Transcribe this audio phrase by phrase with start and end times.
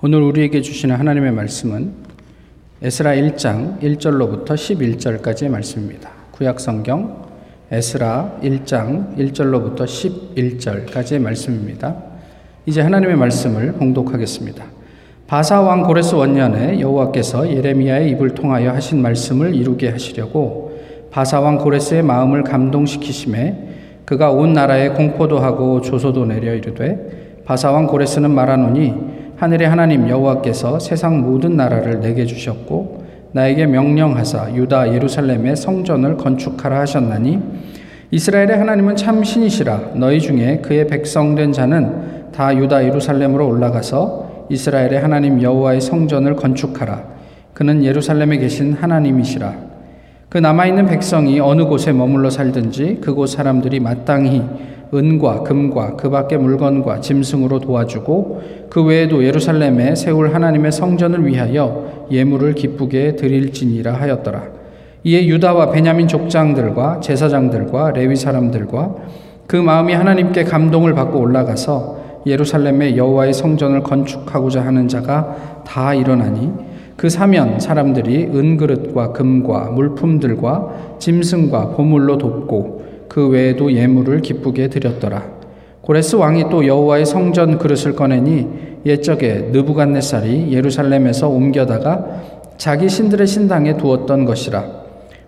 [0.00, 1.90] 오늘 우리에게 주시는 하나님의 말씀은
[2.80, 6.10] 에스라 1장 1절로부터 11절까지의 말씀입니다.
[6.30, 7.26] 구약 성경
[7.72, 11.96] 에스라 1장 1절로부터 11절까지의 말씀입니다.
[12.64, 14.64] 이제 하나님의 말씀을 봉독하겠습니다.
[15.26, 20.78] 바사 왕 고레스 원년에 여호와께서 예레미야의 입을 통하여 하신 말씀을 이루게 하시려고
[21.10, 27.88] 바사 왕 고레스의 마음을 감동시키심에 그가 온 나라에 공포도 하고 조소도 내려 이르되 바사 왕
[27.88, 36.16] 고레스는 말하노니 하늘의 하나님 여호와께서 세상 모든 나라를 내게 주셨고 나에게 명령하사 유다 예루살렘의 성전을
[36.16, 37.38] 건축하라 하셨나니
[38.10, 39.92] 이스라엘의 하나님은 참 신이시라.
[39.94, 47.04] 너희 중에 그의 백성된 자는 다 유다 예루살렘으로 올라가서 이스라엘의 하나님 여호와의 성전을 건축하라.
[47.54, 49.54] 그는 예루살렘에 계신 하나님이시라.
[50.28, 54.42] 그 남아 있는 백성이 어느 곳에 머물러 살든지 그곳 사람들이 마땅히
[54.92, 62.54] 은과 금과 그 밖의 물건과 짐승으로 도와주고 그 외에도 예루살렘에 세울 하나님의 성전을 위하여 예물을
[62.54, 64.42] 기쁘게 드릴지니라 하였더라.
[65.04, 68.94] 이에 유다와 베냐민 족장들과 제사장들과 레위 사람들과
[69.46, 76.50] 그 마음이 하나님께 감동을 받고 올라가서 예루살렘의 여호와의 성전을 건축하고자 하는 자가 다 일어나니
[76.96, 82.87] 그 사면 사람들이 은그릇과 금과 물품들과 짐승과 보물로 돕고
[83.18, 85.24] 그 외에도 예물을 기쁘게 드렸더라.
[85.80, 88.46] 고레스 왕이 또 여호와의 성전 그릇을 꺼내니
[88.86, 92.06] 옛적에 느부갓네살이 예루살렘에서 옮겨다가
[92.58, 94.64] 자기 신들의 신당에 두었던 것이라.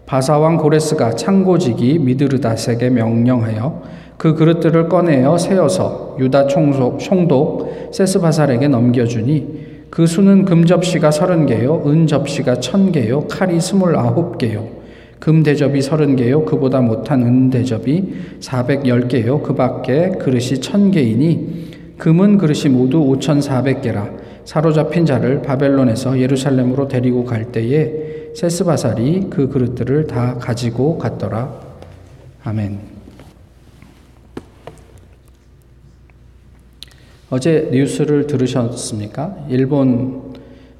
[0.07, 3.83] 바사왕 고레스가 창고지기 미드르다색에 명령하여
[4.17, 12.61] 그 그릇들을 꺼내어 세어서 유다 총독, 총독 세스바살에게 넘겨주니 그 수는 금접시가 서른 개요, 은접시가
[12.61, 14.80] 천 개요, 칼이 스물아홉 개요.
[15.21, 16.47] 금 대접이 30개요.
[16.47, 19.43] 그보다 못한 은 대접이 410개요.
[19.43, 24.19] 그 밖에 그릇이 1000개이니 금은 그릇이 모두 5400개라.
[24.47, 31.53] 사로잡힌 자를 바벨론에서 예루살렘으로 데리고 갈 때에 세스바살이 그 그릇들을 다 가지고 갔더라.
[32.43, 32.79] 아멘.
[37.29, 39.47] 어제 뉴스를 들으셨습니까?
[39.51, 40.33] 일본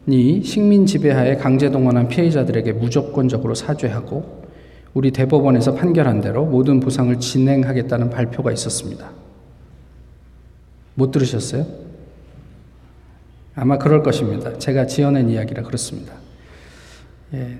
[0.07, 4.40] 이 식민 지배하에 강제 동원한 피해자들에게 무조건적으로 사죄하고
[4.95, 9.11] 우리 대법원에서 판결한 대로 모든 보상을 진행하겠다는 발표가 있었습니다.
[10.95, 11.67] 못 들으셨어요?
[13.55, 14.59] 아마 그럴 것입니다.
[14.59, 16.15] 제가 지어낸 이야기라 그렇습니다.
[17.35, 17.59] 예.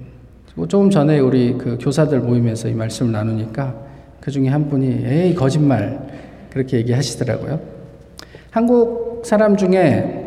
[0.55, 3.75] 뭐 조금 전에 우리 그 교사들 모임에서 이 말씀을 나누니까
[4.21, 6.09] 그 중에 한 분이 에이 거짓말
[6.51, 7.61] 그렇게 얘기하시더라고요.
[8.51, 10.27] 한국 사람 중에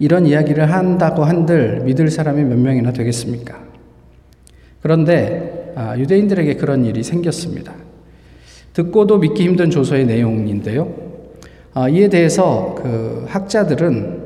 [0.00, 3.62] 이런 이야기를 한다고 한들 믿을 사람이 몇 명이나 되겠습니까?
[4.82, 5.53] 그런데 아,
[5.98, 7.74] 유대인들에게 그런 일이 생겼습니다.
[8.74, 10.92] 듣고도 믿기 힘든 조서의 내용인데요.
[11.74, 14.24] 아, 이에 대해서 그 학자들은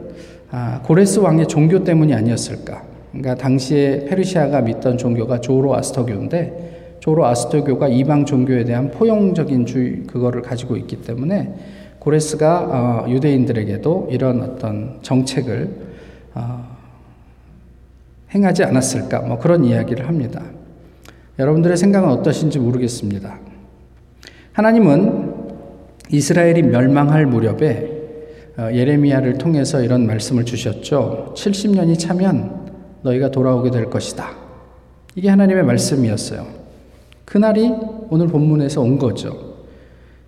[0.50, 2.82] 아, 고레스 왕의 종교 때문이 아니었을까.
[3.12, 11.02] 그러니까 당시에 페르시아가 믿던 종교가 조로아스터교인데 조로아스터교가 이방 종교에 대한 포용적인 주의 그거를 가지고 있기
[11.02, 11.54] 때문에
[11.98, 15.70] 고레스가 어, 유대인들에게도 이런 어떤 정책을
[16.34, 16.76] 어,
[18.34, 20.42] 행하지 않았을까 뭐 그런 이야기를 합니다.
[21.38, 23.38] 여러분들의 생각은 어떠신지 모르겠습니다.
[24.52, 25.34] 하나님은
[26.10, 27.96] 이스라엘이 멸망할 무렵에
[28.58, 31.34] 어, 예레미야를 통해서 이런 말씀을 주셨죠.
[31.36, 32.72] 70년이 차면
[33.02, 34.30] 너희가 돌아오게 될 것이다.
[35.14, 36.44] 이게 하나님의 말씀이었어요.
[37.24, 37.72] 그날이
[38.10, 39.58] 오늘 본문에서 온 거죠.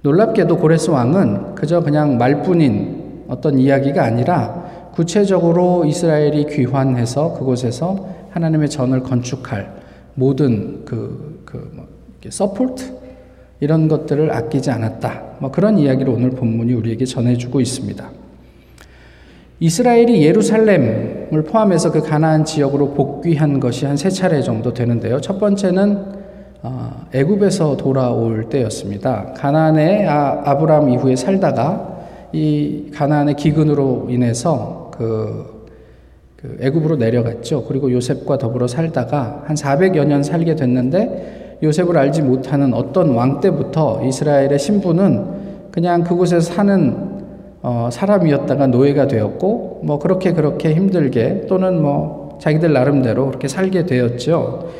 [0.03, 9.03] 놀랍게도 고레스 왕은 그저 그냥 말뿐인 어떤 이야기가 아니라 구체적으로 이스라엘이 귀환해서 그곳에서 하나님의 전을
[9.03, 9.80] 건축할
[10.15, 11.87] 모든 그, 그, 뭐,
[12.29, 13.01] support?
[13.61, 15.23] 이런 것들을 아끼지 않았다.
[15.39, 18.11] 뭐 그런 이야기를 오늘 본문이 우리에게 전해주고 있습니다.
[19.61, 25.21] 이스라엘이 예루살렘을 포함해서 그 가나안 지역으로 복귀한 것이 한 세 차례 정도 되는데요.
[25.21, 26.21] 첫 번째는
[26.63, 29.35] 어, 애굽에서 돌아올 때였습니다.
[29.37, 32.01] 가나안에 아, 브람 이후에 살다가
[32.33, 35.60] 이 가나안의 기근으로 인해서 그,
[36.41, 37.65] 그 애굽으로 내려갔죠.
[37.65, 44.03] 그리고 요셉과 더불어 살다가 한 400여 년 살게 됐는데 요셉을 알지 못하는 어떤 왕 때부터
[44.07, 47.21] 이스라엘의 신부는 그냥 그곳에서 사는
[47.63, 54.71] 어, 사람이었다가 노예가 되었고 뭐 그렇게 그렇게 힘들게 또는 뭐 자기들 나름대로 그렇게 살게 되었죠.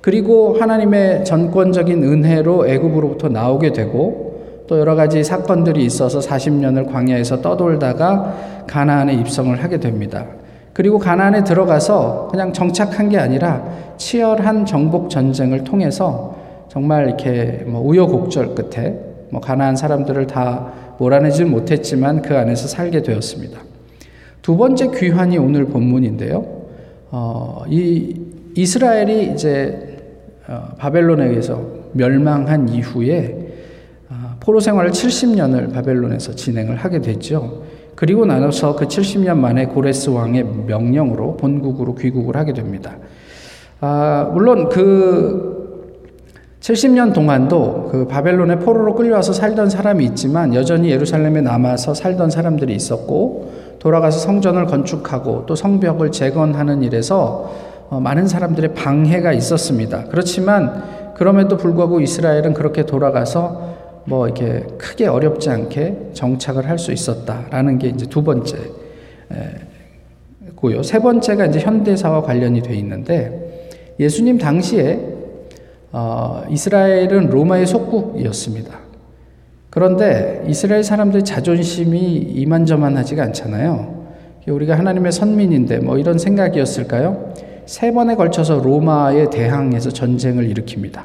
[0.00, 8.64] 그리고 하나님의 전권적인 은혜로 애굽으로부터 나오게 되고 또 여러 가지 사건들이 있어서 40년을 광야에서 떠돌다가
[8.66, 10.24] 가나안에 입성을 하게 됩니다.
[10.80, 13.62] 그리고 가나안에 들어가서 그냥 정착한 게 아니라
[13.98, 16.34] 치열한 정복 전쟁을 통해서
[16.70, 18.98] 정말 이렇게 뭐 우여곡절 끝에
[19.28, 23.60] 뭐 가나안 사람들을 다 몰아내지 못했지만 그 안에서 살게 되었습니다.
[24.40, 26.46] 두 번째 귀환이 오늘 본문인데요.
[27.10, 28.16] 어, 이
[28.56, 29.98] 이스라엘이 이제
[30.48, 31.62] 어, 바벨론에 의해서
[31.92, 33.36] 멸망한 이후에
[34.08, 37.64] 어, 포로 생활을 70년을 바벨론에서 진행을 하게 됐죠.
[38.00, 42.96] 그리고 나눠서 그 70년 만에 고레스 왕의 명령으로 본국으로 귀국을 하게 됩니다.
[43.78, 45.84] 아, 물론 그
[46.60, 53.52] 70년 동안도 그 바벨론의 포로로 끌려와서 살던 사람이 있지만 여전히 예루살렘에 남아서 살던 사람들이 있었고
[53.78, 57.52] 돌아가서 성전을 건축하고 또 성벽을 재건하는 일에서
[57.90, 60.04] 어, 많은 사람들의 방해가 있었습니다.
[60.10, 63.69] 그렇지만 그럼에도 불구하고 이스라엘은 그렇게 돌아가서
[64.04, 68.56] 뭐 이렇게 크게 어렵지 않게 정착을 할 수 있었다라는 게 이제 두 번째
[70.54, 70.82] 고요.
[70.82, 73.68] 세 번째가 이제 현대사와 관련이 돼 있는데
[73.98, 74.98] 예수님 당시에
[75.92, 78.78] 어, 이스라엘은 로마의 속국이었습니다.
[79.70, 84.00] 그런데 이스라엘 사람들의 자존심이 이만저만하지가 않잖아요.
[84.48, 87.34] 우리가 하나님의 선민인데 뭐 이런 생각이었을까요?
[87.66, 91.02] 세 번에 걸쳐서 로마에 대항해서 전쟁을 일으킵니다.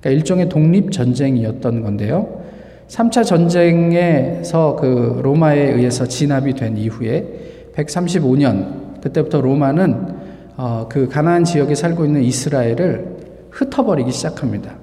[0.00, 2.40] 그러니까 일종의 독립 전쟁이었던 건데요.
[2.88, 10.08] 3차 전쟁에서 그 로마에 의해서 진압이 된 이후에 135년 그때부터 로마는
[10.56, 13.16] 어, 그 가나안 지역에 살고 있는 이스라엘을
[13.50, 14.74] 흩어버리기 시작합니다.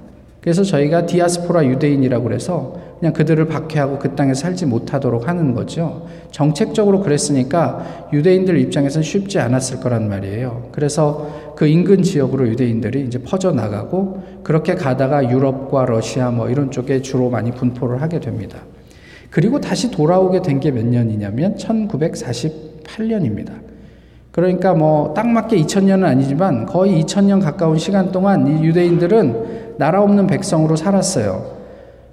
[0.42, 6.08] 그래서 저희가 디아스포라 유대인이라고 그래서 그냥 그들을 박해하고 그 땅에 살지 못하도록 하는 거죠.
[6.32, 10.70] 정책적으로 그랬으니까 유대인들 입장에서는 쉽지 않았을 거란 말이에요.
[10.72, 17.02] 그래서 그 인근 지역으로 유대인들이 이제 퍼져 나가고 그렇게 가다가 유럽과 러시아 뭐 이런 쪽에
[17.02, 18.60] 주로 많이 분포를 하게 됩니다.
[19.32, 23.54] 그리고 다시 돌아오게 된 게 몇 년이냐면 1948년입니다.
[24.32, 30.28] 그러니까 뭐 딱 맞게 2000년은 아니지만 거의 2000년 가까운 시간 동안 이 유대인들은 나라 없는
[30.28, 31.58] 백성으로 살았어요.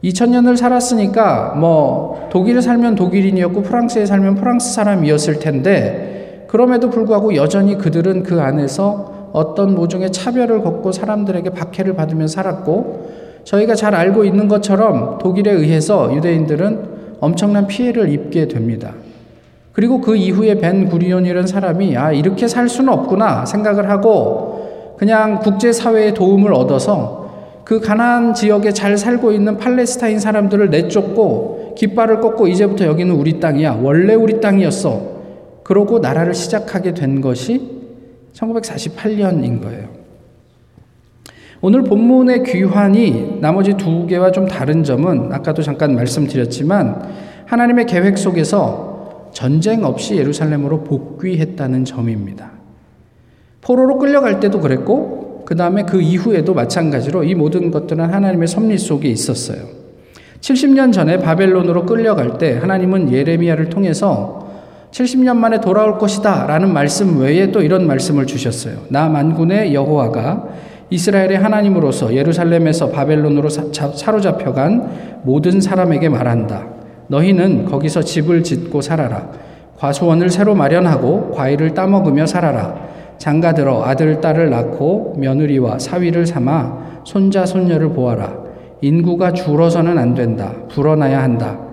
[0.02, 8.22] 2000년을 살았으니까 뭐 독일에 살면 독일인이었고 프랑스에 살면 프랑스 사람이었을 텐데 그럼에도 불구하고 여전히 그들은
[8.22, 15.18] 그 안에서 어떤 모종의 차별을 걷고 사람들에게 박해를 받으며 살았고 저희가 잘 알고 있는 것처럼
[15.18, 18.94] 독일에 의해서 유대인들은 엄청난 피해를 입게 됩니다.
[19.72, 25.72] 그리고 그 이후에 벤 구리온이라는 사람이 아 이렇게 살 수는 없구나 생각을 하고 그냥 국제
[25.72, 27.24] 사회의 도움을 얻어서
[27.64, 33.80] 그 가나안 지역에 잘 살고 있는 팔레스타인 사람들을 내쫓고 깃발을 꺾고 이제부터 여기는 우리 땅이야
[33.82, 35.14] 원래 우리 땅이었어
[35.64, 37.73] 그러고 나라를 시작하게 된 것이
[38.34, 39.88] 1948년인 거예요.
[41.60, 47.08] 오늘 본문의 귀환이 나머지 두 개와 좀 다른 점은 아까도 잠깐 말씀드렸지만
[47.46, 52.52] 하나님의 계획 속에서 전쟁 없이 예루살렘으로 복귀했다는 점입니다.
[53.62, 59.08] 포로로 끌려갈 때도 그랬고, 그 다음에 그 이후에도 마찬가지로 이 모든 것들은 하나님의 섭리 속에
[59.08, 59.84] 있었어요.
[60.40, 64.43] 70년 전에 바벨론으로 끌려갈 때 하나님은 예레미야를 통해서
[64.94, 68.76] 70년 만에 돌아올 것이다 라는 말씀 외에 또 이런 말씀을 주셨어요.
[68.90, 70.44] 나 만군의 여호와가
[70.88, 76.68] 이스라엘의 하나님으로서 예루살렘에서 바벨론으로 사로잡혀간 모든 사람에게 말한다.
[77.08, 79.30] 너희는 거기서 집을 짓고 살아라.
[79.78, 82.76] 과수원을 새로 마련하고 과일을 따먹으며 살아라.
[83.18, 88.32] 장가들어 아들, 딸을 낳고 며느리와 사위를 삼아 손자, 손녀를 보아라.
[88.80, 90.52] 인구가 줄어서는 안 된다.
[90.70, 91.63] 불어나야 한다.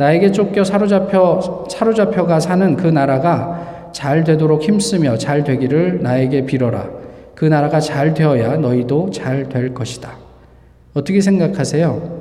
[0.00, 6.88] 나에게 쫓겨 사로잡혀, 사로잡혀가 사는 그 나라가 잘 되도록 힘쓰며 잘 되기를 나에게 빌어라.
[7.34, 10.08] 그 나라가 잘 되어야 너희도 잘 될 것이다.
[10.94, 12.20] 어떻게 생각하세요?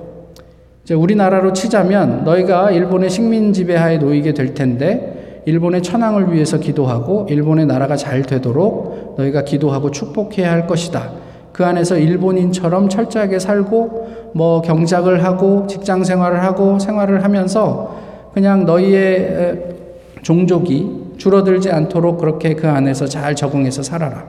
[0.84, 7.66] 이제 우리나라로 치자면 너희가 일본의 식민 지배하에 놓이게 될 텐데 일본의 천황을 위해서 기도하고 일본의
[7.66, 11.14] 나라가 잘 되도록 너희가 기도하고 축복해야 할 것이다.
[11.60, 18.00] 그 안에서 일본인처럼 철저하게 살고 뭐 경작을 하고 직장 생활을 하고 생활을 하면서
[18.34, 19.76] 그냥 너희의
[20.22, 24.24] 종족이 줄어들지 않도록 그렇게 그 안에서 잘 적응해서 살아라.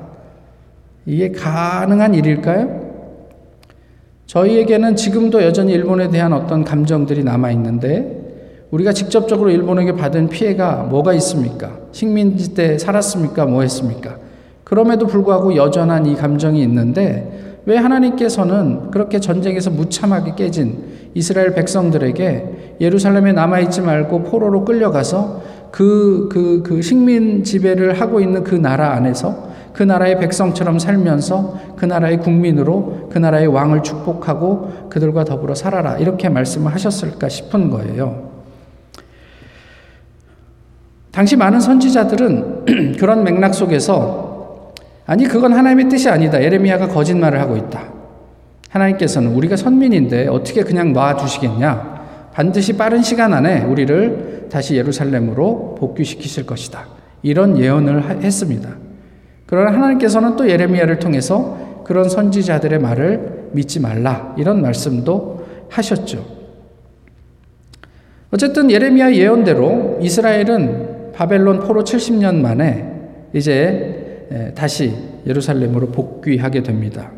[1.06, 2.80] 이게 가능한 일일까요?
[4.26, 11.12] 저희에게는 지금도 여전히 일본에 대한 어떤 감정들이 남아 있는데 우리가 직접적으로 일본에게 받은 피해가 뭐가
[11.14, 11.78] 있습니까?
[11.92, 13.46] 식민지 때 살았습니까?
[13.46, 14.16] 뭐 했습니까?
[14.70, 23.32] 그럼에도 불구하고 여전한 이 감정이 있는데 왜 하나님께서는 그렇게 전쟁에서 무참하게 깨진 이스라엘 백성들에게 예루살렘에
[23.32, 29.82] 남아있지 말고 포로로 끌려가서 그, 그, 그 식민 지배를 하고 있는 그 나라 안에서 그
[29.82, 35.98] 나라의 백성처럼 살면서 그 나라의 국민으로 그 나라의 왕을 축복하고 그들과 더불어 살아라.
[35.98, 38.30] 이렇게 말씀을 하셨을까 싶은 거예요.
[41.10, 44.29] 당시 많은 선지자들은 그런 맥락 속에서
[45.10, 46.40] 아니 그건 하나님의 뜻이 아니다.
[46.40, 47.82] 예레미야가 거짓말을 하고 있다.
[48.68, 52.30] 하나님께서는 우리가 선민인데 어떻게 그냥 놔 두시겠냐?
[52.32, 56.86] 반드시 빠른 시간 안에 우리를 다시 예루살렘으로 복귀시키실 것이다.
[57.22, 58.68] 이런 예언을 했습니다.
[59.46, 66.24] 그러나 하나님께서는 또 예레미야를 통해서 그런 선지자들의 말을 믿지 말라 이런 말씀도 하셨죠.
[68.30, 72.92] 어쨌든 예레미야 예언대로 이스라엘은 바벨론 포로 70년 만에
[73.32, 73.99] 이제
[74.54, 74.94] 다시
[75.26, 77.10] 예루살렘으로 복귀하게 됩니다.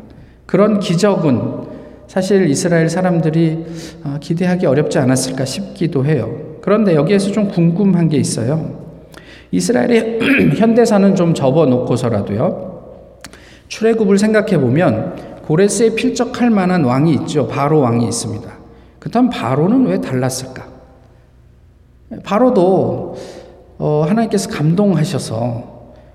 [0.45, 1.73] 그런 기적은
[2.07, 3.65] 사실 이스라엘 사람들이
[4.03, 6.57] 아, 기대하기 어렵지 않았을까 싶기도 해요.
[6.61, 8.83] 그런데 여기에서 좀 궁금한 게 있어요.
[9.51, 10.19] 이스라엘의
[10.57, 12.73] 현대사는 좀 접어놓고서라도요.
[13.67, 17.47] 출애굽을 생각해 보면 고레스에 필적할 만한 왕이 있죠.
[17.47, 18.49] 바로 왕이 있습니다.
[18.99, 20.67] 그렇다면 바로는 왜 달랐을까?
[22.23, 23.15] 바로도
[23.79, 25.72] 어, 하나님께서 감동하셔서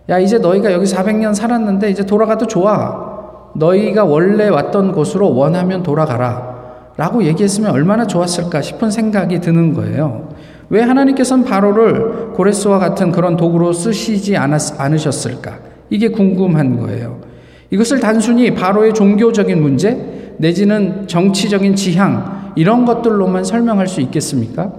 [0.09, 3.19] 야 이제 너희가 여기 400년 살았는데 이제 돌아가도 좋아.
[3.55, 6.57] 너희가 원래 왔던 곳으로 원하면 돌아가라.
[6.97, 10.31] 라고 얘기했으면 얼마나 좋았을까 싶은 생각이 드는 거예요.
[10.71, 15.59] 왜 하나님께서는 바로를 고레스와 같은 그런 도구로 쓰시지 않았, 않으셨을까?
[15.91, 17.21] 이게 궁금한 거예요.
[17.71, 24.73] 이것을 단순히 바로의 종교적인 문제 내지는 정치적인 지향 이런 것들로만 설명할 수 있겠습니까?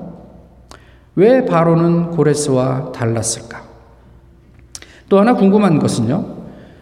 [1.16, 3.69] 왜 바로는 고레스와 달랐을까?
[5.10, 6.24] 또 하나 궁금한 것은요.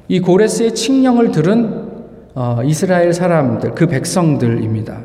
[0.09, 1.87] 이 고레스의 칙령을 들은
[2.35, 4.99] 어, 이스라엘 사람들, 그 백성들입니다.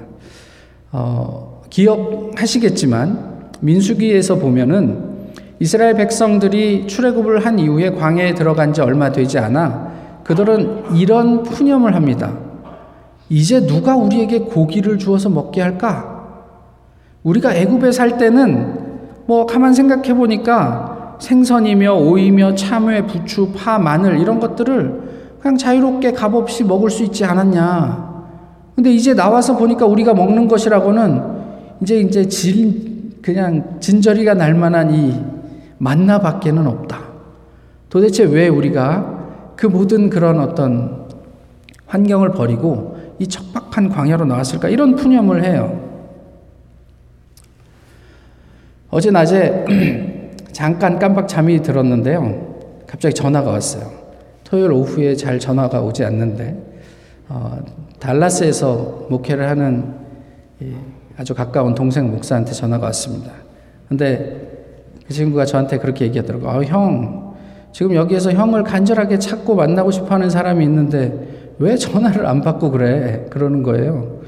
[0.93, 5.13] 어, 기억하시겠지만 민수기에서 보면은
[5.59, 9.93] 이스라엘 백성들이 출애굽을 한 이후에 광야에 들어간 지 얼마 되지 않아
[10.25, 12.37] 그들은 이런 푸념을 합니다.
[13.29, 16.13] 이제 누가 우리에게 고기를 주어서 먹게 할까?
[17.23, 18.93] 우리가 애굽에 살 때는
[19.27, 20.92] 뭐 가만 생각해 보니까
[21.23, 27.25] 생선이며 오이며 참외, 부추, 파, 마늘 이런 것들을 그냥 자유롭게 값 없이 먹을 수 있지
[27.25, 28.25] 않았냐.
[28.75, 31.23] 근데 이제 나와서 보니까 우리가 먹는 것이라고는
[31.81, 35.15] 이제 이제 진, 그냥 진저리가 날 만한 이
[35.79, 36.99] 만나밖에는 없다.
[37.89, 41.07] 도대체 왜 우리가 그 모든 그런 어떤
[41.87, 44.69] 환경을 버리고 이 척박한 광야로 나왔을까?
[44.71, 45.81] 이런 푸념을 해요.
[48.91, 49.65] 어제 낮에
[50.53, 52.53] 잠깐 깜빡 잠이 들었는데요.
[52.87, 53.91] 갑자기 전화가 왔어요.
[54.45, 56.57] 토요일 오후에 잘 전화가 오지 않는데
[57.29, 57.59] 어,
[57.99, 59.95] 달라스에서 목회를 하는
[61.17, 63.33] 아주 가까운 동생 목사한테 전화가 왔습니다.
[63.89, 64.51] 근데
[65.07, 66.51] 그 친구가 저한테 그렇게 얘기하더라고요.
[66.51, 67.35] 아, 형,
[67.73, 73.27] 지금 여기에서 형을 간절하게 찾고 만나고 싶어 하는 사람이 있는데 왜 전화를 안 받고 그래?
[73.31, 74.21] 그러는 거예요.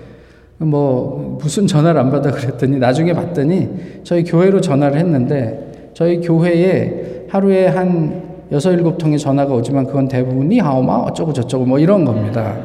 [0.58, 5.63] 뭐, 무슨 전화를 안 받아 그랬더니 나중에 봤더니 저희 교회로 전화를 했는데
[5.94, 8.22] 저희 교회에 하루에 한
[8.52, 12.56] 여섯 일곱 통의 전화가 오지만 그건 대부분이 号码 어쩌고 저쩌고 뭐 이런 겁니다.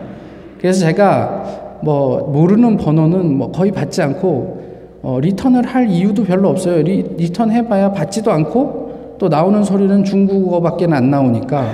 [0.59, 4.59] 그래서 제가 뭐 모르는 번호는 뭐 거의 받지 않고
[5.01, 6.81] 어, return을 할 이유도 별로 없어요.
[6.81, 11.71] 리, return 해봐야 받지도 않고 또 나오는 소리는 중국어밖에 안 나오니까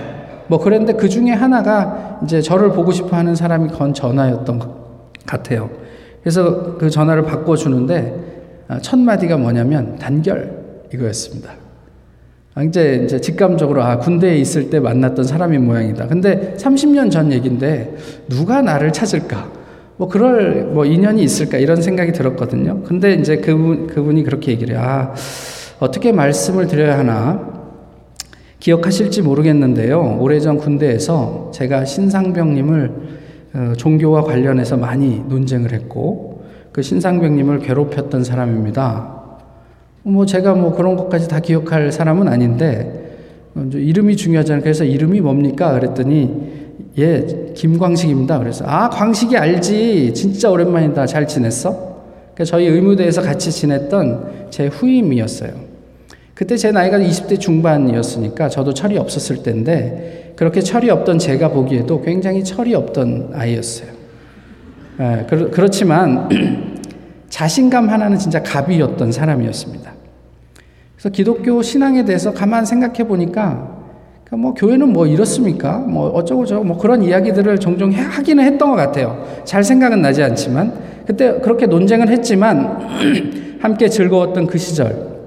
[0.48, 4.70] 뭐 그랬는데 그 중에 하나가 이제 저를 보고 싶어 하는 사람이 건 전화였던 것
[5.26, 5.70] 같아요.
[6.22, 8.36] 그래서 그 전화를 바꿔주는데
[8.68, 10.55] 아, 첫 마디가 뭐냐면 단결
[10.96, 11.66] 이거였습니다.
[12.56, 16.08] 아, 이제, 이제 직감적으로, 아, 군대에 있을 때 만났던 사람인 모양이다.
[16.08, 17.96] 근데 30년 전 얘기인데,
[18.30, 19.52] 누가 나를 찾을까?
[19.98, 21.58] 뭐, 그럴, 뭐, 인연이 있을까?
[21.58, 22.82] 이런 생각이 들었거든요.
[22.84, 24.84] 근데 이제 그분, 그분이 그렇게 얘기를 해요.
[24.86, 25.14] 아,
[25.80, 27.56] 어떻게 말씀을 드려야 하나?
[28.62, 30.18] 기억하실지 모르겠는데요.
[30.22, 32.92] 오래전 군대에서 제가 신상병님을
[33.54, 39.15] 어, 종교와 관련해서 많이 논쟁을 했고, 그 신상병님을 괴롭혔던 사람입니다.
[40.08, 43.06] 뭐 제가 뭐 그런 것까지 다 기억할 사람은 아닌데
[43.74, 44.62] 이름이 중요하잖아요.
[44.62, 45.74] 그래서 이름이 뭡니까?
[45.74, 46.30] 그랬더니
[47.00, 48.38] 예, 김광식입니다.
[48.38, 50.14] 그래서 아, 광식이 알지.
[50.14, 51.08] 진짜 오랜만이다.
[51.08, 51.72] 잘 지냈어?
[52.36, 55.52] 그러니까 저희 의무대에서 같이 지냈던 제 후임이었어요.
[56.36, 62.44] 그때 제 나이가 20대 중반이었으니까 저도 철이 없었을 때인데 그렇게 철이 없던 제가 보기에도 굉장히
[62.44, 63.90] 철이 없던 아이였어요.
[65.00, 66.30] 예, 그렇, 지만
[67.30, 69.95] 자신감 하나는 진짜 갑이었던 사람이었습니다.
[71.06, 73.76] 그래서 기독교 신앙에 대해서 가만 생각해 보니까
[74.24, 75.78] 그러니까 뭐 교회는 뭐 이렇습니까?
[75.78, 79.24] 뭐 어쩌고 저쩌고 뭐 그런 이야기들을 종종 하기는 했던 것 같아요.
[79.44, 80.74] 잘 생각은 나지 않지만
[81.06, 82.80] 그때 그렇게 논쟁을 했지만
[83.62, 85.20] 함께 즐거웠던 그 시절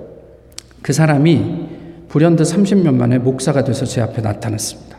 [0.83, 1.69] 그 사람이
[2.09, 4.99] 불현듯 30년 만에 목사가 돼서 제 앞에 나타났습니다.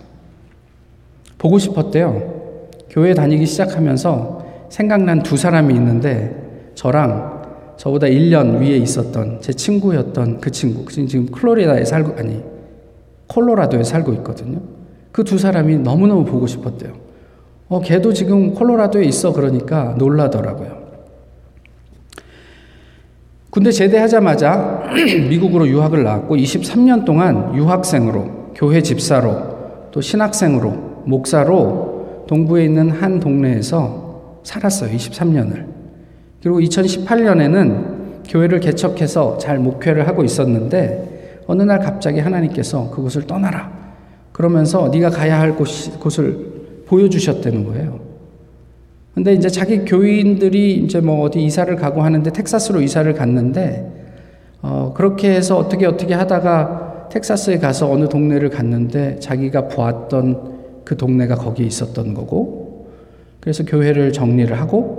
[1.38, 2.40] 보고 싶었대요.
[2.90, 7.29] 교회 다니기 시작하면서 생각난 두 사람이 있는데 저랑
[7.80, 12.44] 저보다 1년 위에 있었던 제 친구였던 그 친구, 그 지금 클로리다에 살고, 아니,
[13.28, 14.60] 콜로라도에 살고 있거든요.
[15.14, 16.92] 그 두 사람이 너무너무 보고 싶었대요.
[17.70, 19.32] 어, 걔도 지금 콜로라도에 있어.
[19.32, 20.78] 그러니까 놀라더라고요.
[23.50, 24.84] 군대 제대하자마자
[25.30, 34.42] 미국으로 유학을 나왔고 23년 동안 유학생으로 교회 집사로 또 신학생으로 목사로 동부에 있는 한 동네에서
[34.44, 34.94] 살았어요.
[34.94, 35.79] 23년을.
[36.42, 43.72] 그리고 2018년에는 교회를 개척해서 잘 목회를 하고 있었는데 어느 날 갑자기 하나님께서 그곳을 떠나라.
[44.32, 45.68] 그러면서 네가 가야 할 곳,
[46.00, 48.00] 곳을 보여주셨다는 거예요.
[49.14, 53.92] 근데 이제 자기 교인들이 이제 뭐 어디 이사를 가고 하는데 텍사스로 이사를 갔는데
[54.62, 61.36] 어 그렇게 해서 어떻게 어떻게 하다가 텍사스에 가서 어느 동네를 갔는데 자기가 보았던 그 동네가
[61.36, 62.88] 거기에 있었던 거고
[63.40, 64.99] 그래서 교회를 정리를 하고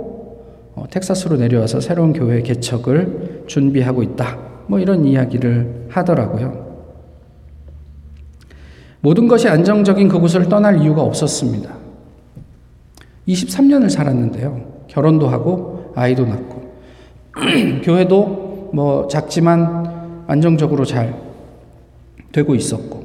[0.89, 4.37] 텍사스로 내려와서 새로운 교회 개척을 준비하고 있다.
[4.67, 6.71] 뭐 이런 이야기를 하더라고요.
[9.01, 11.73] 모든 것이 안정적인 그곳을 떠날 이유가 없었습니다.
[13.27, 14.85] 23년을 살았는데요.
[14.87, 16.71] 결혼도 하고 아이도 낳고
[17.83, 21.15] 교회도 뭐 작지만 안정적으로 잘
[22.31, 23.01] 되고 있었고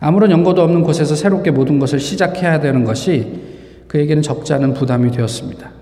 [0.00, 3.40] 아무런 연고도 없는 곳에서 새롭게 모든 것을 시작해야 되는 것이
[3.88, 5.77] 그에게는 적지 않은 부담이 되었습니다.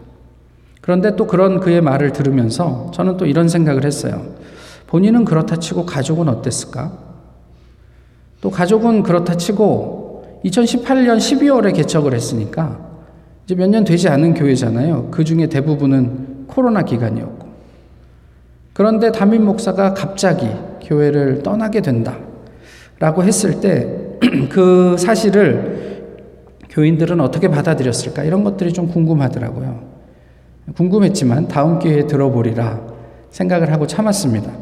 [0.86, 4.24] 그런데 또 그런 그의 말을 들으면서 저는 또 이런 생각을 했어요.
[4.86, 6.96] 본인은 그렇다 치고 가족은 어땠을까?
[8.40, 12.78] 또 가족은 그렇다 치고 2018년 12월에 개척을 했으니까
[13.44, 15.08] 이제 몇 년 되지 않은 교회잖아요.
[15.10, 17.48] 그 중에 대부분은 코로나 기간이었고.
[18.72, 20.48] 그런데 담임 목사가 갑자기
[20.84, 22.16] 교회를 떠나게 된다.
[23.00, 23.88] 라고 했을 때
[24.50, 26.04] 그 사실을
[26.70, 28.22] 교인들은 어떻게 받아들였을까?
[28.22, 29.95] 이런 것들이 좀 궁금하더라고요.
[30.74, 32.80] 궁금했지만 다음 기회에 들어보리라
[33.30, 34.52] 생각을 하고 참았습니다.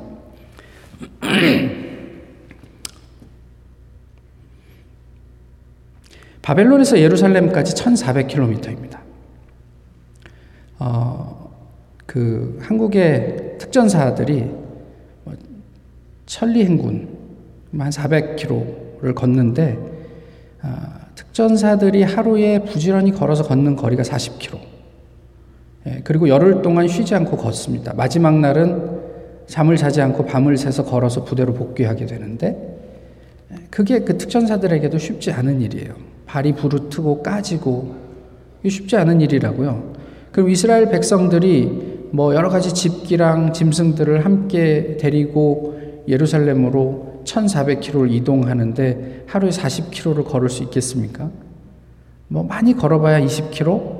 [6.42, 8.99] 바벨론에서 예루살렘까지 1,400km입니다.
[10.78, 11.50] 어,
[12.04, 14.50] 그 한국의 특전사들이
[15.25, 15.34] 뭐
[16.26, 17.08] 천리행군
[17.78, 19.78] 한 400km를 걷는데
[20.62, 20.68] 어,
[21.14, 24.74] 특전사들이 하루에 부지런히 걸어서 걷는 거리가 40km.
[25.86, 27.92] 예, 그리고 열흘 동안 쉬지 않고 걷습니다.
[27.94, 29.02] 마지막 날은
[29.47, 32.78] 잠을 자지 않고 밤을 새서 걸어서 부대로 복귀하게 되는데
[33.52, 35.94] 예, 그게 그 특전사들에게도 쉽지 않은 일이에요.
[36.26, 37.94] 발이 부르트고 까지고
[38.66, 39.92] 쉽지 않은 일이라고요.
[40.32, 50.25] 그럼 이스라엘 백성들이 뭐 여러 가지 집기랑 짐승들을 함께 데리고 예루살렘으로 1400km를 이동하는데 하루에 40km를
[50.25, 51.30] 걸을 수 있겠습니까?
[52.28, 53.94] 뭐 많이 걸어봐야 20km?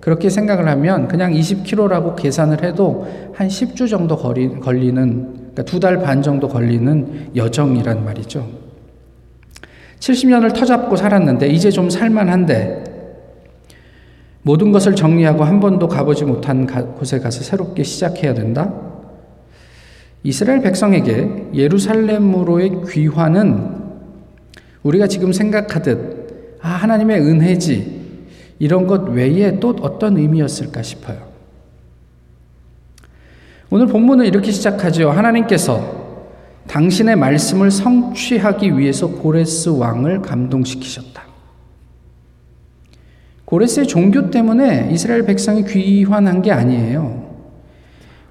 [0.00, 6.22] 그렇게 생각을 하면 그냥 20km라고 계산을 해도 한 10주 정도 걸리는, 그러니까 두 달 반
[6.22, 8.46] 정도 걸리는 여정이란 말이죠.
[9.98, 12.84] 70년을 터잡고 살았는데 이제 좀 살만한데
[14.42, 18.72] 모든 것을 정리하고 한 번도 가보지 못한 곳에 가서 새롭게 시작해야 된다?
[20.22, 23.80] 이스라엘 백성에게 예루살렘으로의 귀환은
[24.82, 27.99] 우리가 지금 생각하듯 아, 하나님의 은혜지
[28.60, 31.16] 이런 것 외에 또 어떤 의미였을까 싶어요.
[33.70, 35.10] 오늘 본문은 이렇게 시작하죠.
[35.10, 35.98] 하나님께서
[36.68, 41.22] 당신의 말씀을 성취하기 위해서 고레스 왕을 감동시키셨다.
[43.46, 47.30] 고레스의 종교 때문에 이스라엘 백성이 귀환한 게 아니에요.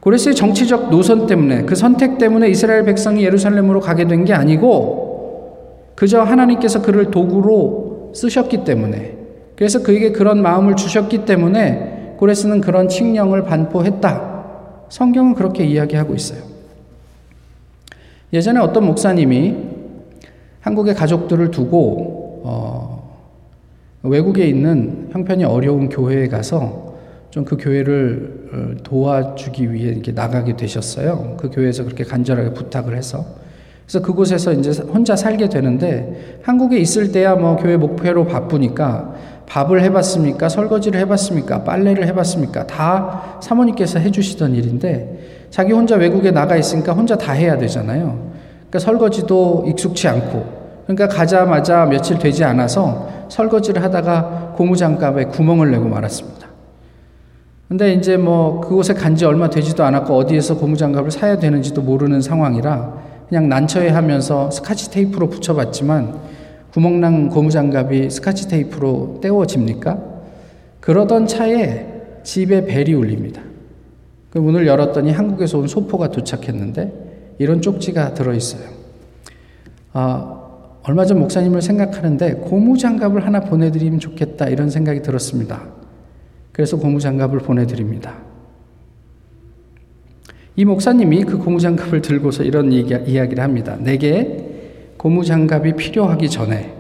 [0.02, 6.22] 고레스의 정치적 노선 때문에 그 선택 때문에 이스라엘 백성이 예루살렘으로 가게 된 게 아니고 그저
[6.22, 9.19] 하나님께서 그를 도구로 쓰셨기 때문에
[9.60, 14.46] 그래서 그에게 그런 마음을 주셨기 때문에 고레스는 그런 칙령을 반포했다.
[14.88, 16.42] 성경은 그렇게 이야기하고 있어요.
[18.32, 19.58] 예전에 어떤 목사님이
[20.62, 23.20] 한국의 가족들을 두고 어,
[24.04, 26.96] 외국에 있는 형편이 어려운 교회에 가서
[27.30, 31.36] 좀 그 교회를 어, 도와주기 위해 이렇게 나가게 되셨어요.
[31.38, 33.26] 그 교회에서 그렇게 간절하게 부탁을 해서.
[33.86, 39.16] 그래서 그곳에서 이제 혼자 살게 되는데 한국에 있을 때야 뭐 교회 목표로 바쁘니까
[39.50, 40.48] 밥을 해봤습니까?
[40.48, 41.64] 설거지를 해봤습니까?
[41.64, 42.68] 빨래를 해봤습니까?
[42.68, 48.30] 다 사모님께서 해주시던 일인데 자기 혼자 외국에 나가 있으니까 혼자 다 해야 되잖아요.
[48.70, 56.48] 그러니까 설거지도 익숙치 않고 그러니까 가자마자 며칠 되지 않아서 설거지를 하다가 고무장갑에 구멍을 내고 말았습니다.
[57.68, 62.94] 근데 이제 뭐 그곳에 간 지 얼마 되지도 않았고 어디에서 고무장갑을 사야 되는지도 모르는 상황이라
[63.28, 66.16] 그냥 난처해 하면서 스카치 테이프로 붙여봤지만
[66.74, 70.00] 구멍난 고무장갑이 스카치 테이프로 떼워집니까?
[70.80, 71.88] 그러던 차에
[72.24, 73.42] 집에 벨이 울립니다.
[74.30, 78.70] 그 문을 열었더니 한국에서 온 소포가 도착했는데 이런 쪽지가 들어있어요.
[79.94, 80.36] 아,
[80.84, 85.64] 얼마 전 목사님을 생각하는데 고무장갑을 하나 보내드리면 좋겠다 이런 생각이 들었습니다.
[86.52, 88.16] 그래서 고무장갑을 보내드립니다.
[90.56, 93.78] 이 목사님이 그 고무장갑을 들고서 이런 이야기를 합니다.
[93.80, 94.49] 내게
[95.00, 96.74] 고무장갑이 필요하기 전에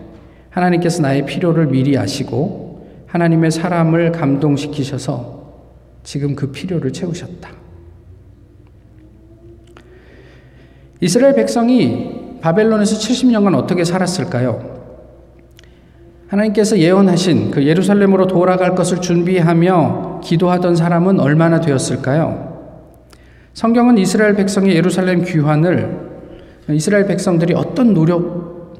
[0.49, 5.39] 하나님께서 나의 필요를 미리 아시고 하나님의 사람을 감동시키셔서
[6.03, 7.49] 지금 그 필요를 채우셨다.
[10.99, 14.79] 이스라엘 백성이 바벨론에서 70년간 어떻게 살았을까요?
[16.27, 22.49] 하나님께서 예언하신 그 예루살렘으로 돌아갈 것을 준비하며 기도하던 사람은 얼마나 되었을까요?
[23.53, 26.08] 성경은 이스라엘 백성의 예루살렘 귀환을
[26.73, 28.77] 이스라엘 백성들이 어떤 노력,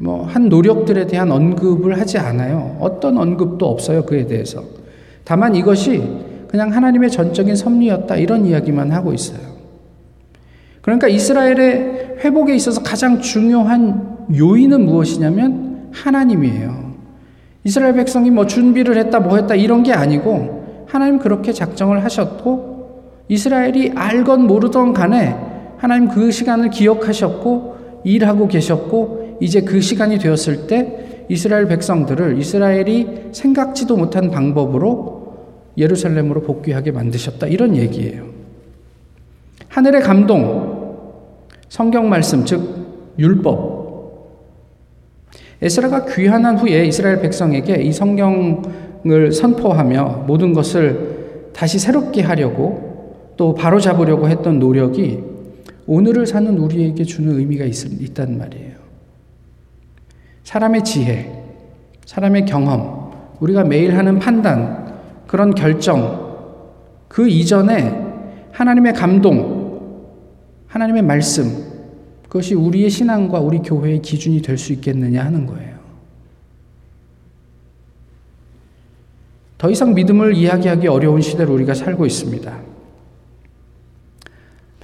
[0.00, 2.76] 뭐, 한 노력들에 대한 언급을 하지 않아요.
[2.80, 4.04] 어떤 언급도 없어요.
[4.04, 4.62] 그에 대해서.
[5.24, 6.02] 다만 이것이
[6.48, 8.16] 그냥 하나님의 전적인 섭리였다.
[8.16, 9.56] 이런 이야기만 하고 있어요.
[10.82, 16.94] 그러니까 이스라엘의 회복에 있어서 가장 중요한 요인은 무엇이냐면 하나님이에요.
[17.64, 23.92] 이스라엘 백성이 뭐 준비를 했다 뭐 했다 이런 게 아니고 하나님 그렇게 작정을 하셨고 이스라엘이
[23.96, 25.36] 알건 모르던 간에
[25.78, 33.96] 하나님 그 시간을 기억하셨고 일하고 계셨고 이제 그 시간이 되었을 때 이스라엘 백성들을 이스라엘이 생각지도
[33.96, 35.34] 못한 방법으로
[35.76, 37.48] 예루살렘으로 복귀하게 만드셨다.
[37.48, 38.24] 이런 얘기예요.
[39.68, 40.96] 하늘의 감동,
[41.68, 43.76] 성경 말씀, 즉, 율법,
[45.60, 53.80] 에스라가 귀환한 후에 이스라엘 백성에게 이 성경을 선포하며 모든 것을 다시 새롭게 하려고 또 바로
[53.80, 55.35] 잡으려고 했던 노력이
[55.86, 58.76] 오늘을 사는 우리에게 주는 의미가 있, 있단 말이에요.
[60.44, 61.44] 사람의 지혜,
[62.04, 64.94] 사람의 경험, 우리가 매일 하는 판단,
[65.26, 66.26] 그런 결정,
[67.08, 68.04] 그 이전에
[68.52, 70.06] 하나님의 감동,
[70.68, 71.66] 하나님의 말씀,
[72.24, 75.76] 그것이 우리의 신앙과 우리 교회의 기준이 될 수 있겠느냐 하는 거예요.
[79.58, 82.75] 더 이상 믿음을 이야기하기 어려운 시대로 우리가 살고 있습니다.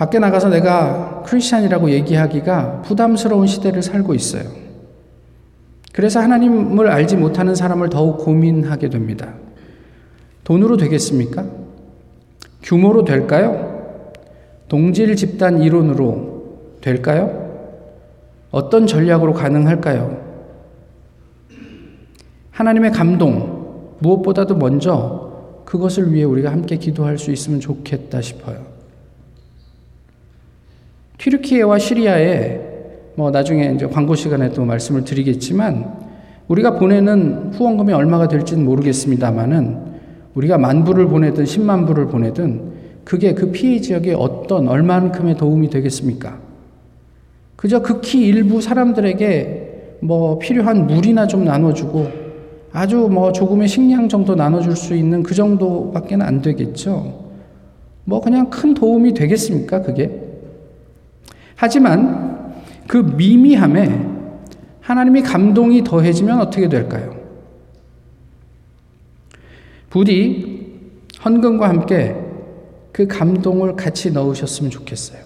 [0.02, 4.42] 밖에 나가서 내가 크리스찬이라고 얘기하기가 부담스러운 시대를 살고 있어요.
[5.92, 9.34] 그래서 하나님을 알지 못하는 사람을 더욱 고민하게 됩니다.
[10.42, 11.44] 돈으로 되겠습니까?
[12.64, 13.92] 규모로 될까요?
[14.66, 17.70] 동질 집단 이론으로 될까요?
[18.50, 20.20] 어떤 전략으로 가능할까요?
[22.50, 28.71] 하나님의 감동, 무엇보다도 먼저 그것을 위해 우리가 함께 기도할 수 있으면 좋겠다 싶어요.
[31.22, 32.61] 튀르키예와 시리아에
[33.14, 36.02] 뭐 나중에 이제 광고 시간에 또 말씀을 드리겠지만
[36.48, 39.92] 우리가 보내는 후원금이 얼마가 될지는 모르겠습니다만은
[40.35, 42.72] 우리가 만 불을 보내든 10만 불을 보내든
[43.04, 46.38] 그게 그 피해 지역에 어떤 얼만큼의 도움이 되겠습니까?
[47.54, 52.08] 그저 극히 일부 사람들에게 뭐 필요한 물이나 좀 나눠주고
[52.72, 57.30] 아주 뭐 조금의 식량 정도 나눠줄 수 있는 그 정도밖에 안 되겠죠.
[58.04, 60.21] 뭐 그냥 큰 도움이 되겠습니까, 그게?
[61.62, 64.05] 하지만 그 미미함에
[64.81, 67.14] 하나님이 감동이 더해지면 어떻게 될까요?
[69.88, 70.81] 부디
[71.25, 72.16] 헌금과 함께
[72.90, 75.22] 그 감동을 같이 넣으셨으면 좋겠어요.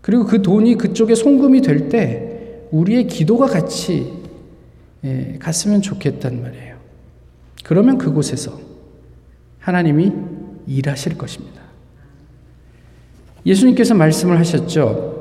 [0.00, 4.12] 그리고 그 돈이 그쪽에 송금이 될 때 우리의 기도가 같이
[5.02, 6.76] 예, 갔으면 좋겠단 말이에요.
[7.64, 8.60] 그러면 그곳에서
[9.58, 10.12] 하나님이
[10.68, 11.53] 일하실 것입니다.
[13.46, 15.14] 예수님께서 말씀을 하셨죠.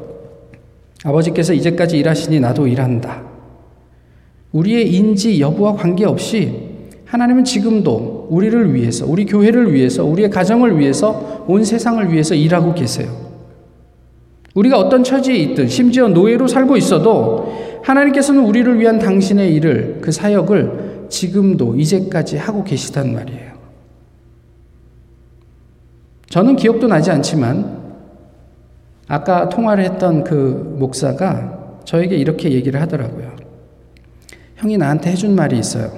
[1.03, 3.23] 아버지께서 이제까지 일하시니 나도 일한다.
[4.51, 6.71] 우리의 인지 여부와 관계없이
[7.05, 13.23] 하나님은 지금도 우리를 위해서, 우리 교회를 위해서, 우리의 가정을 위해서, 온 세상을 위해서 일하고 계세요.
[14.55, 21.07] 우리가 어떤 처지에 있든 심지어 노예로 살고 있어도 하나님께서는 우리를 위한 당신의 일을 그 사역을
[21.09, 23.53] 지금도 이제까지 하고 계시단 말이에요.
[26.29, 27.82] 저는 기억도 나지 않지만
[29.07, 33.35] 아까 통화를 했던 그 목사가 저에게 이렇게 얘기를 하더라고요.
[34.55, 35.91] 형이 나한테 해준 말이 있어요.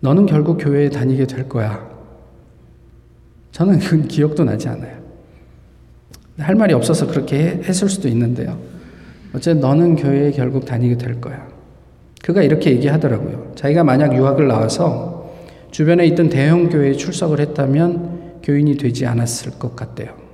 [0.00, 1.88] 너는 결국 교회에 다니게 될 거야.
[3.52, 4.98] 저는 그 기억도 나지 않아요.
[6.38, 8.58] 할 말이 없어서 그렇게 했을 수도 있는데요.
[9.34, 11.48] 어쨌든 너는 교회에 결국 다니게 될 거야.
[12.22, 13.52] 그가 이렇게 얘기하더라고요.
[13.54, 15.34] 자기가 만약 유학을 나와서
[15.70, 20.27] 주변에 있던 대형 교회에 출석을 했다면 교인이 되지 않았을 것 같대요.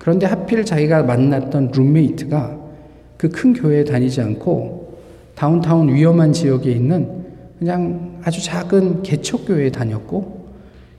[0.00, 2.58] 그런데 하필 자기가 만났던 룸메이트가
[3.16, 4.98] 그 큰 교회에 다니지 않고
[5.34, 7.20] 다운타운 위험한 지역에 있는
[7.58, 10.48] 그냥 아주 작은 개척교회에 다녔고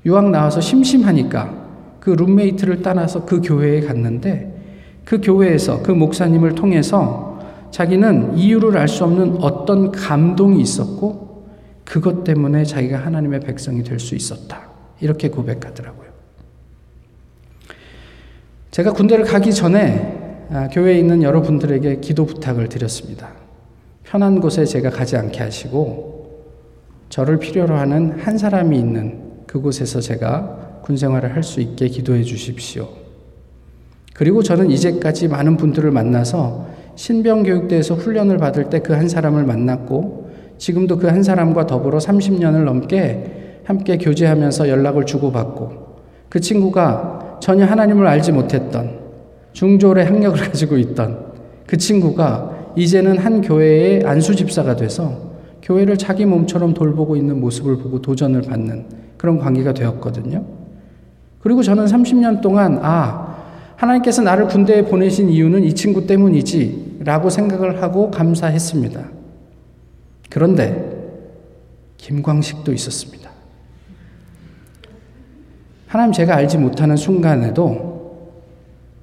[0.05, 1.51] 유학 나와서 심심하니까
[1.99, 4.55] 그 룸메이트를 따라서 그 교회에 갔는데
[5.03, 7.39] 그 교회에서 그 목사님을 통해서
[7.71, 11.47] 자기는 이유를 알 수 없는 어떤 감동이 있었고
[11.83, 14.69] 그것 때문에 자기가 하나님의 백성이 될 수 있었다.
[14.99, 16.00] 이렇게 고백하더라고요.
[18.71, 20.17] 제가 군대를 가기 전에
[20.49, 23.29] 아, 교회에 있는 여러분들에게 기도 부탁을 드렸습니다.
[24.03, 26.41] 편한 곳에 제가 가지 않게 하시고
[27.09, 32.87] 저를 필요로 하는 한 사람이 있는 그곳에서 제가 군 생활을 할 수 있게 기도해 주십시오.
[34.13, 40.97] 그리고 저는 이제까지 많은 분들을 만나서 신병교육대에서 훈련을 받을 때 그 한 사람을 만났고 지금도
[40.97, 45.91] 그 한 사람과 더불어 30년을 넘게 함께 교제하면서 연락을 주고받고
[46.29, 48.99] 그 친구가 전혀 하나님을 알지 못했던
[49.51, 51.33] 중졸의 학력을 가지고 있던
[51.67, 58.01] 그 친구가 이제는 한 교회의 안수 집사가 돼서 교회를 자기 몸처럼 돌보고 있는 모습을 보고
[58.01, 58.85] 도전을 받는
[59.17, 60.45] 그런 관계가 되었거든요.
[61.39, 63.35] 그리고 저는 30년 동안 아
[63.75, 69.01] 하나님께서 나를 군대에 보내신 이유는 이 친구 때문이지 라고 생각을 하고 감사했습니다.
[70.29, 71.01] 그런데
[71.97, 73.20] 김광식도 있었습니다.
[75.91, 78.13] 하나님 제가 알지 못하는 순간에도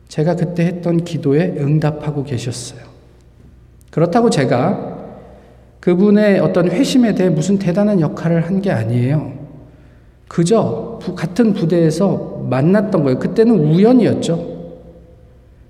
[0.08, 2.80] 제가 그때 했던 기도에 응답하고 계셨어요.
[3.90, 4.96] 그렇다고 제가
[5.80, 9.32] 그분의 어떤 회심에 대해 무슨 대단한 역할을 한 게 아니에요.
[10.28, 13.18] 그저 같은 부대에서 만났던 거예요.
[13.18, 14.46] 그때는 우연이었죠.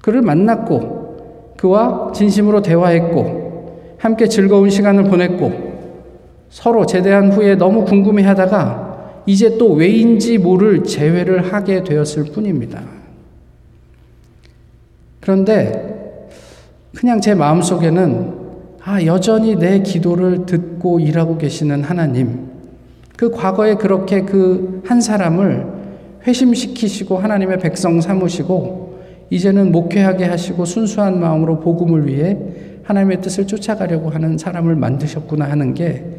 [0.01, 5.53] 그를 만났고 그와 진심으로 대화했고 함께 즐거운 시간을 보냈고
[6.49, 8.88] 서로 제대한 후에 너무 궁금해 하다가
[9.29, 12.83] 이제 또 왜인지 모를 재회를 하게 되었을 뿐입니다.
[15.21, 16.29] 그런데
[16.95, 18.39] 그냥 제 마음속에는
[18.83, 22.49] 아, 여전히 내 기도를 듣고 일하고 계시는 하나님,
[23.17, 25.67] 그 과거에 그렇게 그 한 사람을
[26.27, 32.39] 회심시키시고 하나님의 백성 삼으시고 이제는 목회하게 하시고 순수한 마음으로 복음을 위해
[32.85, 36.19] 하나님의 뜻을 쫓아가려고 하는 사람을 만드셨구나 하는 게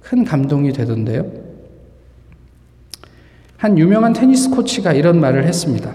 [0.00, 1.45] 큰 감동이 되던데요.
[3.65, 5.93] 한 유명한 테니스 코치가 이런 말을 했습니다.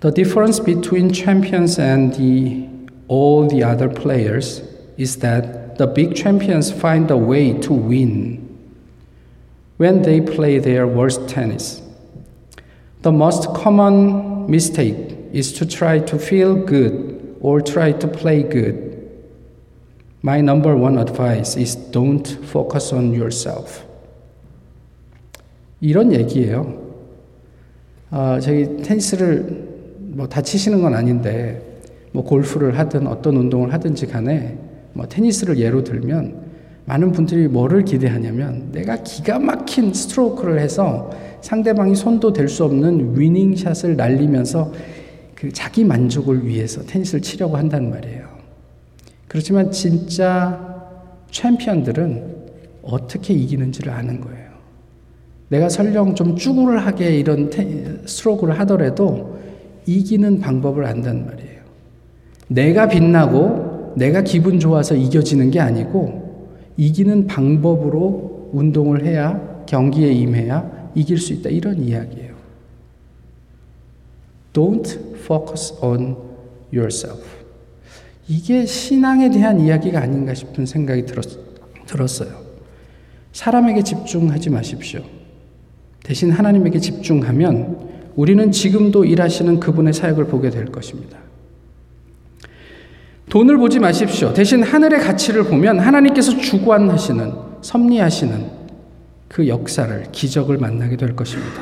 [0.00, 2.68] The difference between champions and the
[3.08, 4.62] all the other players
[4.98, 8.40] is that the big champions find a way to win
[9.78, 11.82] when they play their worst tennis.
[13.02, 19.10] The most common mistake is to try to feel good or try to play good.
[20.22, 23.84] My number one advice is don't focus on yourself.
[25.81, 26.89] 이런 얘기예요.
[28.11, 29.67] 어, 저기 테니스를
[29.99, 31.61] 뭐 다치시는 건 아닌데
[32.11, 34.57] 뭐 골프를 하든 어떤 운동을 하든지 간에
[34.93, 36.49] 뭐 테니스를 예로 들면
[36.85, 41.11] 많은 분들이 뭐를 기대하냐면 내가 기가 막힌 스트로크를 해서
[41.41, 44.73] 상대방이 손도 댈 수 없는 위닝 샷을 날리면서
[45.35, 48.27] 그 자기 만족을 위해서 테니스를 치려고 한다는 말이에요.
[49.27, 50.59] 그렇지만 진짜
[51.29, 52.37] 챔피언들은
[52.81, 54.48] 어떻게 이기는지를 아는 거예요.
[55.49, 57.49] 내가 설령 좀 쭈글하게 이런
[58.05, 59.39] 스트로크를 하더라도
[59.85, 61.59] 이기는 방법을 안다는 말이에요.
[62.47, 71.17] 내가 빛나고 내가 기분 좋아서 이겨지는 게 아니고 이기는 방법으로 운동을 해야 경기에 임해야 이길
[71.17, 71.49] 수 있다.
[71.49, 72.33] 이런 이야기예요.
[74.53, 76.15] Don't focus on
[76.73, 77.23] yourself.
[78.27, 81.25] 이게 신앙에 대한 이야기가 아닌가 싶은 생각이 들었,
[81.87, 82.29] 들었어요.
[83.33, 85.01] 사람에게 집중하지 마십시오.
[86.03, 91.17] 대신 하나님에게 집중하면 우리는 지금도 일하시는 그분의 사역을 보게 될 것입니다.
[93.29, 94.33] 돈을 보지 마십시오.
[94.33, 97.31] 대신 하늘의 가치를 보면 하나님께서 주관하시는,
[97.61, 98.59] 섭리하시는
[99.27, 101.61] 그 역사를, 기적을 만나게 될 것입니다.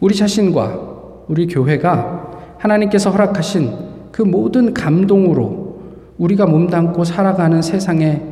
[0.00, 3.72] 우리 자신과 우리 교회가 하나님께서 허락하신
[4.10, 5.80] 그 모든 감동으로
[6.18, 8.22] 우리가 몸담고 살아가는 세상에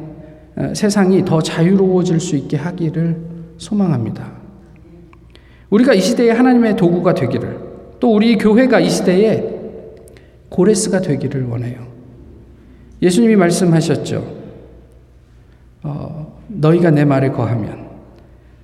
[0.75, 3.17] 세상이 더 자유로워질 수 있게 하기를
[3.61, 4.33] 소망합니다.
[5.69, 7.59] 우리가 이 시대에 하나님의 도구가 되기를
[8.01, 9.61] 또 우리 교회가 이 시대에
[10.49, 11.87] 고레스가 되기를 원해요.
[13.03, 14.41] 예수님이 말씀하셨죠.
[15.83, 17.89] 어, 너희가 내 말에 거하면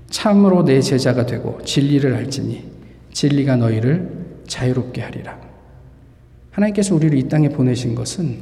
[0.08, 2.64] 참으로 내 제자가 되고 진리를 알지니
[3.12, 4.10] 진리가 너희를
[4.46, 5.38] 자유롭게 하리라.
[6.50, 8.38] 하나님께서 우리를 이 땅에 보내신 것은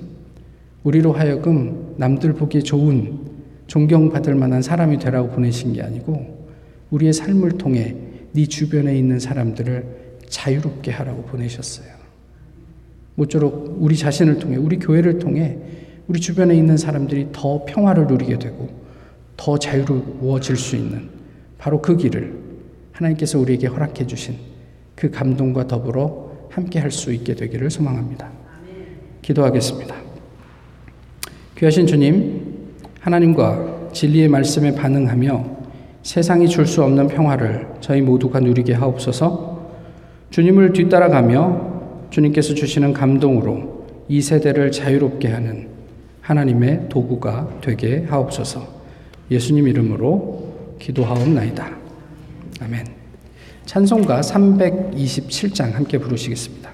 [0.85, 3.19] 우리로 하여금 남들 보기 좋은
[3.67, 6.44] 존경받을 만한 사람이 되라고 보내신 게 아니고
[6.95, 7.97] 우리의 삶을 통해
[8.33, 9.85] 네 주변에 있는 사람들을
[10.29, 11.89] 자유롭게 하라고 보내셨어요.
[13.17, 15.59] 모쪼록 우리 자신을 통해 우리 교회를 통해
[16.07, 18.69] 우리 주변에 있는 사람들이 더 평화를 누리게 되고
[19.37, 21.09] 더 자유로워질 수 있는
[21.59, 22.39] 바로 그 길을
[22.93, 24.37] 하나님께서 우리에게 허락해 주신
[24.95, 28.31] 그 감동과 더불어 함께 할 수 있게 되기를 소망합니다.
[29.23, 29.97] 기도하겠습니다.
[31.59, 35.64] 귀하신 주님, 하나님과 진리의 말씀에 반응하며
[36.05, 39.69] 세상이 줄 수 없는 평화를 저희 모두가 누리게 하옵소서
[40.31, 45.69] 주님을 뒤따라가며 주님께서 주시는 감동으로 이 세대를 자유롭게 하는
[46.21, 48.67] 하나님의 도구가 되게 하옵소서.
[49.31, 51.71] 예수님 이름으로 기도하옵나이다.
[52.63, 52.87] 아멘.
[53.67, 56.71] 찬송가 327장 함께 부르시겠습니다.